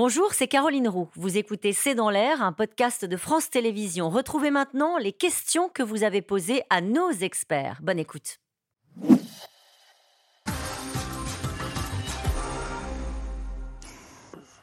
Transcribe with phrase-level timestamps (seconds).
[0.00, 1.08] Bonjour, c'est Caroline Roux.
[1.16, 4.10] Vous écoutez C'est dans l'air, un podcast de France Télévisions.
[4.10, 7.80] Retrouvez maintenant les questions que vous avez posées à nos experts.
[7.82, 8.38] Bonne écoute.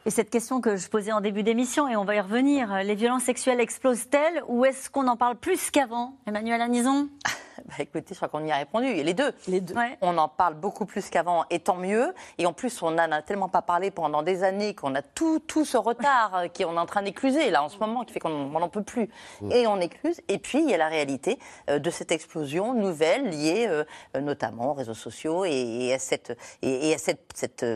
[0.06, 2.94] Et cette question que je posais en début d'émission, et on va y revenir, les
[2.94, 7.10] violences sexuelles explosent-elles ou est-ce qu'on en parle plus qu'avant Emmanuel Anison
[7.64, 8.86] bah, écoutez, je crois qu'on y a répondu.
[8.86, 9.32] Et les deux.
[9.48, 9.74] Les deux.
[10.00, 12.14] On en parle beaucoup plus qu'avant, et tant mieux.
[12.38, 15.40] Et en plus, on n'en a tellement pas parlé pendant des années qu'on a tout,
[15.40, 18.12] tout ce retard euh, qui on est en train d'écluser, là, en ce moment, qui
[18.12, 19.08] fait qu'on n'en peut plus.
[19.50, 20.20] Et on écluse.
[20.28, 21.38] Et puis, il y a la réalité
[21.70, 23.84] euh, de cette explosion nouvelle liée euh,
[24.20, 27.66] notamment aux réseaux sociaux et, à cette, et, à cette, cette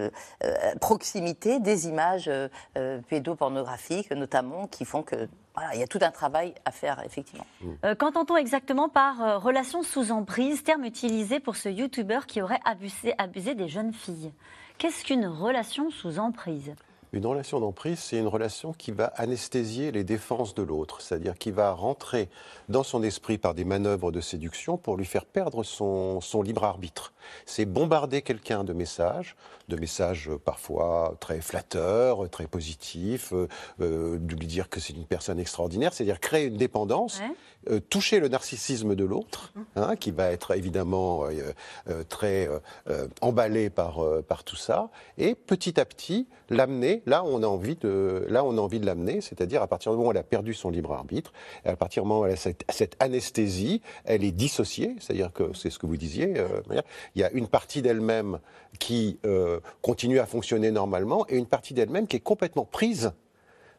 [0.81, 2.31] proximité des images
[3.09, 5.28] pédopornographiques, notamment, qui font que
[5.75, 7.47] il y a tout un travail à faire, effectivement.
[7.85, 12.61] Euh, qu'entend-on exactement par euh, relation sous emprise, terme utilisé pour ce youtubeur qui aurait
[12.65, 14.33] abusé, abusé des jeunes filles?
[14.79, 16.75] Qu'est-ce qu'une relation sous emprise?
[17.12, 21.50] Une relation d'emprise, c'est une relation qui va anesthésier les défenses de l'autre, c'est-à-dire qui
[21.50, 22.28] va rentrer
[22.69, 27.12] dans son esprit par des manœuvres de séduction pour lui faire perdre son, libre arbitre.
[27.47, 29.36] C'est bombarder quelqu'un de messages,
[29.69, 33.48] de messages parfois très flatteurs, très positifs, euh,
[33.80, 37.20] euh, de lui dire que c'est une personne extraordinaire, c'est-à-dire créer une dépendance.
[37.69, 41.24] Euh, toucher le narcissisme de l'autre, hein, qui va être évidemment
[42.08, 42.48] très
[43.20, 48.27] emballé par, par tout ça, et petit à petit l'amener là on a envie de,
[48.29, 50.55] là on a envie de l'amener, c'est-à-dire à partir du moment où elle a perdu
[50.55, 51.33] son libre arbitre,
[51.65, 55.70] à partir du moment où elle a cette, anesthésie, elle est dissociée, c'est-à-dire que c'est
[55.70, 56.48] ce que vous disiez, euh,
[57.15, 58.39] il y a une partie d'elle-même
[58.79, 63.12] qui euh, continue à fonctionner normalement et une partie d'elle-même qui est complètement prise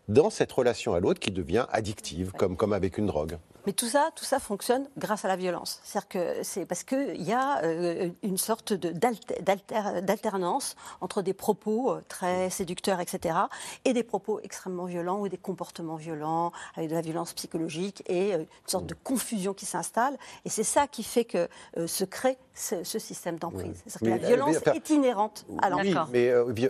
[0.08, 3.38] dans cette relation à l'autre qui devient addictive, comme, comme avec une drogue.
[3.66, 5.80] Mais tout ça, tout ça fonctionne grâce à la violence.
[5.84, 12.02] C'est-à-dire que c'est parce qu'il y a euh, une sorte d'alternance entre des propos euh,
[12.08, 13.36] très séducteurs, etc.,
[13.86, 18.34] et des propos extrêmement violents ou des comportements violents, avec de la violence psychologique et
[18.34, 20.18] euh, une sorte de confusion qui s'installe.
[20.46, 21.48] Et c'est ça qui fait que
[21.86, 23.82] se crée ce, système d'emprise.
[23.88, 26.08] C'est-à-dire que la violence est inhérente à l'enfant.
[26.14, 26.70] Oui, mais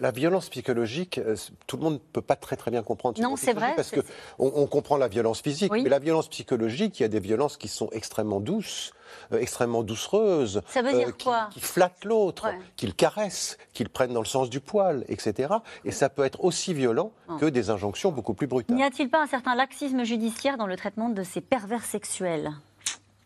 [0.00, 1.20] la, violence psychologique,
[1.66, 3.20] tout le monde ne peut pas très très bien comprendre.
[3.20, 3.74] Non, c'est vrai.
[3.74, 4.02] Parce qu'on
[4.38, 7.68] on comprend la violence physique, mais la violence psychologique, il y a des violences qui
[7.68, 8.92] sont extrêmement douces,
[9.32, 10.62] euh, extrêmement doucereuses.
[10.68, 11.48] Ça veut dire euh, quoi?
[11.52, 15.54] qui, flattent l'autre, qui le caressent, qui le prennent dans le sens du poil, etc.
[15.84, 17.36] Et ça peut être aussi violent oh.
[17.36, 18.76] que des injonctions beaucoup plus brutales.
[18.76, 22.52] N'y a-t-il pas un certain laxisme judiciaire dans le traitement de ces pervers sexuels?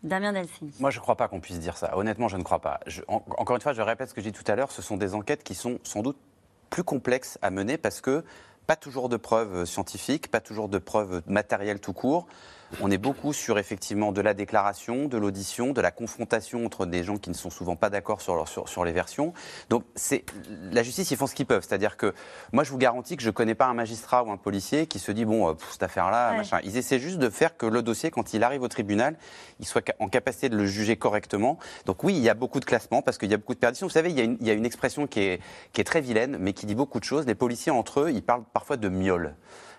[0.03, 0.73] Damien Delcini.
[0.81, 1.97] Moi, je ne crois pas qu'on puisse dire ça.
[1.97, 2.81] Honnêtement, je ne crois pas.
[3.09, 5.15] encore une fois, je répète ce que j'ai dit tout à l'heure, ce sont des
[5.15, 6.17] enquêtes qui sont sans doute
[6.71, 8.25] plus complexes à mener parce que
[8.67, 12.27] pas toujours de preuves scientifiques, pas toujours de preuves matérielles tout court.
[12.81, 17.03] On est beaucoup sur effectivement de la déclaration, de l'audition, de la confrontation entre des
[17.03, 19.33] gens qui ne sont souvent pas d'accord sur, sur, sur, les versions.
[19.69, 20.25] Donc c'est
[20.71, 21.65] la justice, ils font ce qu'ils peuvent.
[21.67, 22.15] C'est-à-dire que
[22.53, 24.99] moi, je vous garantis que je ne connais pas un magistrat ou un policier qui
[24.99, 26.61] se dit bon, euh, cette affaire-là, machin.
[26.63, 29.17] Ils essaient juste de faire que le dossier, quand il arrive au tribunal,
[29.59, 31.59] il soit en capacité de le juger correctement.
[31.87, 33.87] Donc oui, il y a beaucoup de classements parce qu'il y a beaucoup de perditions.
[33.87, 35.41] Vous savez, il y a une, il y a une expression qui est,
[35.73, 37.27] qui est très vilaine, mais qui dit beaucoup de choses.
[37.27, 39.35] Les policiers entre eux, ils parlent parfois de miel.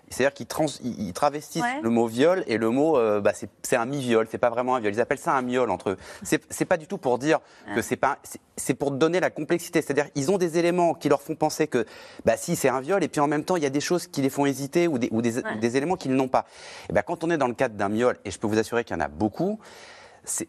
[0.09, 4.37] C'est-à-dire qu'ils travestissent le mot viol et le mot, euh, bah, c'est un mi-viol, c'est
[4.37, 4.93] pas vraiment un viol.
[4.93, 5.97] Ils appellent ça un miol entre eux.
[6.23, 7.39] C'est pas du tout pour dire
[7.75, 8.17] que c'est pas.
[8.57, 9.81] C'est pour donner la complexité.
[9.81, 11.85] C'est-à-dire ils ont des éléments qui leur font penser que,
[12.25, 14.07] bah si, c'est un viol, et puis en même temps, il y a des choses
[14.07, 16.45] qui les font hésiter ou des, ou des, éléments qu'ils n'ont pas.
[16.89, 18.83] Et ben, quand on est dans le cadre d'un miol, et je peux vous assurer
[18.83, 19.59] qu'il y en a beaucoup,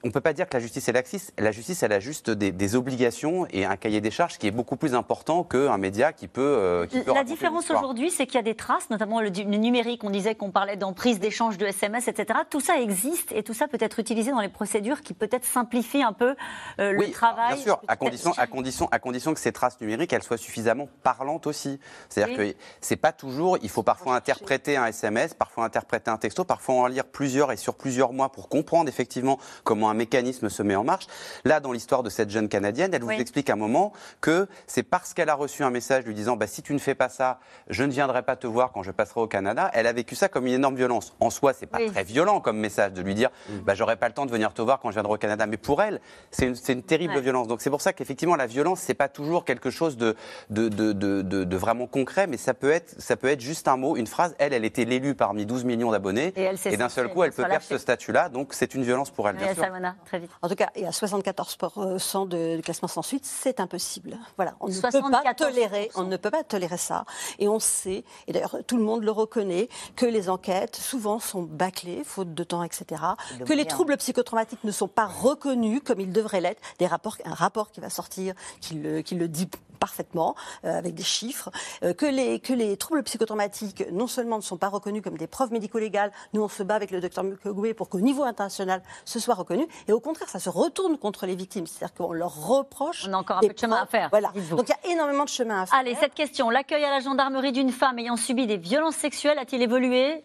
[0.04, 1.32] on ne peut pas dire que la justice est laxiste.
[1.38, 4.76] La justice, elle a juste des, obligations et un cahier des charges qui est beaucoup
[4.76, 6.40] plus important qu'un média qui peut.
[6.42, 10.04] Euh, la différence aujourd'hui, c'est qu'il y a des traces, notamment le, numérique.
[10.04, 12.40] On disait qu'on parlait d'emprise, d'échange de SMS, etc.
[12.48, 16.02] Tout ça existe et tout ça peut être utilisé dans les procédures qui peut-être simplifient
[16.02, 16.34] un peu
[16.78, 17.54] euh, le travail.
[17.54, 20.88] Bien sûr, à condition, à, condition, à condition que ces traces numériques, elles soient suffisamment
[21.02, 21.78] parlantes aussi.
[22.08, 23.58] C'est-à-dire que c'est pas toujours.
[23.62, 27.56] Il faut parfois interpréter un SMS, parfois interpréter un texto, parfois en lire plusieurs et
[27.56, 31.06] sur plusieurs mois pour comprendre effectivement comment un mécanisme se met en marche.
[31.44, 34.82] Là, dans l'histoire de cette jeune Canadienne, elle vous explique à un moment que c'est
[34.82, 37.38] parce qu'elle a reçu un message lui disant bah, si tu ne fais pas ça,
[37.68, 39.70] je ne viendrai pas te voir quand je passerai au Canada.
[39.74, 41.14] Elle a vécu ça comme une énorme violence.
[41.20, 43.58] En soi, c'est pas très violent comme message de lui dire mm.
[43.60, 45.46] bah, j'aurai pas le temps de venir te voir quand je viendrai au Canada.
[45.46, 46.00] Mais pour elle,
[46.30, 47.48] c'est une, terrible violence.
[47.48, 50.16] Donc c'est pour ça qu'effectivement, la violence, c'est pas toujours quelque chose de,
[50.50, 53.96] de, de, de, vraiment concret, mais ça peut, être, ça peut être juste un mot,
[53.96, 54.34] une phrase.
[54.38, 56.32] Elle, elle était l'élue parmi 12 millions d'abonnés.
[56.36, 58.28] Et, d'un seul coup, elle peut perdre ce statut-là.
[58.28, 59.66] Donc c'est une violence pour elle, bien sûr
[60.04, 60.30] très vite.
[60.42, 64.18] En tout cas, il y a 74% de, classement sans suite, c'est impossible.
[64.36, 67.04] Voilà, on ne peut pas tolérer, on ne peut pas tolérer ça.
[67.38, 71.42] Et on sait, et d'ailleurs tout le monde le reconnaît, que les enquêtes souvent sont
[71.42, 73.02] bâclées, faute de temps, etc.
[73.46, 76.60] Que les troubles psychotraumatiques ne sont pas reconnus comme ils devraient l'être.
[76.78, 79.48] Des rapports, un rapport qui va sortir, qui le, qui le dit
[79.82, 81.50] parfaitement, avec des chiffres,
[81.80, 85.50] que, les, que les troubles psychotraumatiques, non seulement ne sont pas reconnus comme des preuves
[85.50, 89.34] médico-légales, nous on se bat avec le docteur Mukogwe pour qu'au niveau international, ce soit
[89.34, 93.06] reconnu, et au contraire, ça se retourne contre les victimes, c'est-à-dire qu'on leur reproche.
[93.08, 94.08] On a encore un peu de chemin à faire.
[94.10, 94.32] Voilà.
[94.50, 95.78] Donc il y a énormément de chemin à faire.
[95.78, 99.62] Allez, cette question, l'accueil à la gendarmerie d'une femme ayant subi des violences sexuelles a-t-il
[99.62, 100.22] évolué?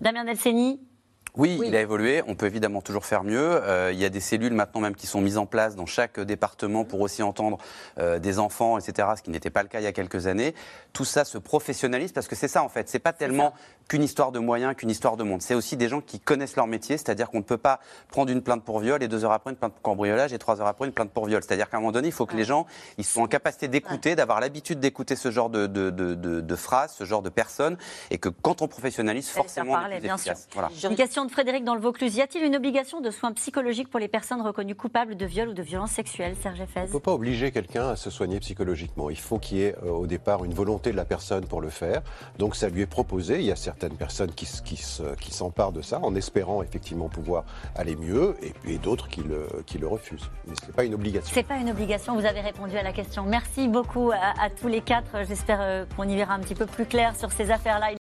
[0.00, 0.80] Damien Delceni
[1.36, 2.22] oui, il a évolué.
[2.26, 3.38] On peut évidemment toujours faire mieux.
[3.40, 6.20] Euh, il y a des cellules maintenant même qui sont mises en place dans chaque
[6.20, 7.56] département pour aussi entendre
[7.98, 9.08] euh, des enfants, etc.
[9.16, 10.54] Ce qui n'était pas le cas il y a quelques années.
[10.92, 12.90] Tout ça se professionnalise parce que c'est ça en fait.
[12.90, 13.54] C'est pas tellement
[13.92, 15.42] qu'une histoire de moyens, qu'une histoire de monde.
[15.42, 16.96] C'est aussi des gens qui connaissent leur métier.
[16.96, 17.78] C'est-à-dire qu'on ne peut pas
[18.08, 20.62] prendre une plainte pour viol et deux heures après une plainte pour cambriolage et trois
[20.62, 21.42] heures après une plainte pour viol.
[21.42, 22.64] C'est-à-dire qu'à un moment donné, il faut que les gens
[22.96, 26.94] ils soient en capacité d'écouter, d'avoir l'habitude d'écouter ce genre de, de, de, de, phrases,
[26.94, 27.76] ce genre de personnes,
[28.10, 30.32] et que quand on professionnalise, forcément, on est bien Sûr.
[30.54, 30.70] Voilà.
[30.88, 32.16] Une question de Frédéric dans le Vaucluse.
[32.16, 35.52] Y a-t-il une obligation de soins psychologiques pour les personnes reconnues coupables de viol ou
[35.52, 36.80] de violences sexuelles, Serge Fez?
[36.80, 39.10] On ne peut pas obliger quelqu'un à se soigner psychologiquement.
[39.10, 41.68] Il faut qu'il y ait euh, au départ une volonté de la personne pour le
[41.68, 42.00] faire.
[42.38, 43.40] Donc ça lui est proposé.
[43.40, 44.76] Il y a certaines personnes qui,
[45.32, 47.44] s'emparent de ça en espérant effectivement pouvoir
[47.74, 48.36] aller mieux
[48.66, 50.30] et, d'autres qui le, refusent.
[50.46, 51.30] Mais ce n'est pas une obligation.
[51.34, 52.14] C'est pas une obligation.
[52.14, 53.24] Vous avez répondu à la question.
[53.24, 55.24] Merci beaucoup à, à tous les quatre.
[55.26, 58.01] J'espère euh, qu'on y verra un petit peu plus clair sur ces affaires-là.